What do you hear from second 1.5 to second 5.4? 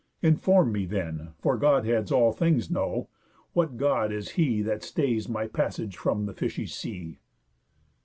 Godheads all things know, what God is he That stays